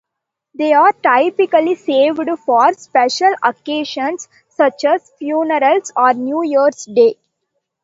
[0.55, 7.17] These are typically saved for special occasions such as funerals or New Year's Day.